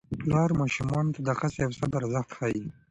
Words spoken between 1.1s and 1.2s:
ته